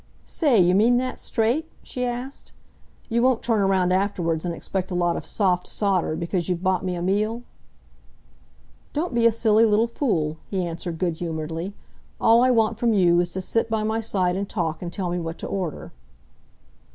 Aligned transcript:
"Say, 0.25 0.59
you 0.59 0.73
mean 0.73 0.97
that 0.97 1.19
straight?" 1.19 1.69
she 1.83 2.05
asked. 2.07 2.53
"You 3.07 3.21
won't 3.21 3.43
turn 3.43 3.59
around 3.59 3.93
afterwards 3.93 4.45
and 4.45 4.51
expect 4.55 4.89
a 4.89 4.95
lot 4.95 5.15
of 5.15 5.27
soft 5.27 5.67
sawder 5.67 6.15
because 6.15 6.49
you've 6.49 6.63
bought 6.63 6.83
me 6.83 6.95
a 6.95 7.03
meal?" 7.03 7.43
"Don't 8.93 9.13
be 9.13 9.27
a 9.27 9.31
silly 9.31 9.63
little 9.63 9.85
fool," 9.85 10.37
he 10.49 10.65
answered 10.65 10.97
good 10.97 11.17
humouredly. 11.17 11.75
"All 12.19 12.41
I 12.43 12.49
want 12.49 12.79
from 12.79 12.93
you 12.95 13.19
is 13.19 13.31
to 13.33 13.41
sit 13.41 13.69
by 13.69 13.83
my 13.83 14.01
side 14.01 14.35
and 14.35 14.49
talk, 14.49 14.81
and 14.81 14.91
tell 14.91 15.11
me 15.11 15.19
what 15.19 15.37
to 15.37 15.45
order." 15.45 15.91